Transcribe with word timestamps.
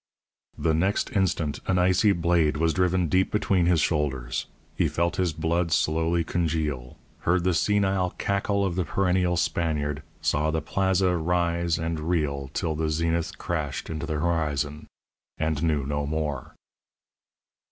The 0.57 0.73
next 0.73 1.11
instant 1.11 1.59
an 1.67 1.77
icy 1.77 2.11
blade 2.11 2.57
was 2.57 2.73
driven 2.73 3.07
deep 3.07 3.29
between 3.31 3.67
his 3.67 3.79
shoulders; 3.81 4.47
he 4.75 4.87
felt 4.87 5.17
his 5.17 5.31
blood 5.31 5.71
slowly 5.71 6.23
congeal; 6.23 6.97
heard 7.19 7.43
the 7.43 7.53
senile 7.53 8.09
cackle 8.17 8.65
of 8.65 8.73
the 8.73 8.83
perennial 8.83 9.37
Spaniard; 9.37 10.01
saw 10.19 10.49
the 10.49 10.59
Plaza 10.59 11.15
rise 11.17 11.77
and 11.77 11.99
reel 11.99 12.49
till 12.55 12.73
the 12.73 12.89
zenith 12.89 13.37
crashed 13.37 13.91
into 13.91 14.07
the 14.07 14.15
horizon 14.19 14.87
and 15.37 15.61
knew 15.61 15.85
no 15.85 16.07
more. 16.07 16.55